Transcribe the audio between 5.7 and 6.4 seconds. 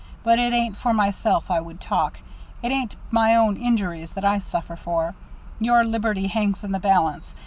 liberty